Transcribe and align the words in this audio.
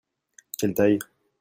Quelle 0.57 0.73
taille? 0.73 0.97